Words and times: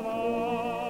amor. 0.00 0.89